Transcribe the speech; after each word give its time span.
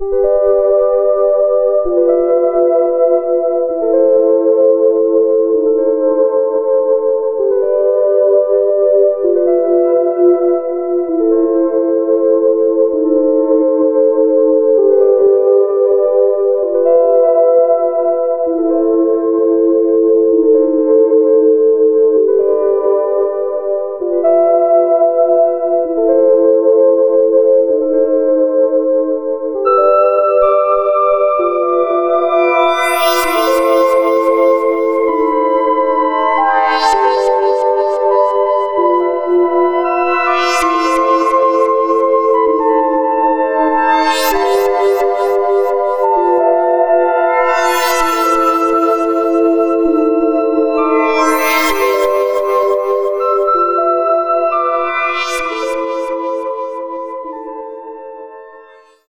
you. 0.00 0.37